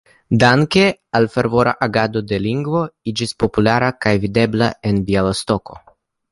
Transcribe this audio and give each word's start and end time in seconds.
Danke 0.43 0.85
al 1.19 1.27
fervora 1.35 1.73
agado 1.87 2.23
la 2.33 2.41
lingvo 2.47 2.83
iĝis 3.13 3.37
populara 3.45 3.93
kaj 4.07 4.17
videbla 4.27 4.73
en 4.93 5.07
Bjalistoko. 5.11 5.83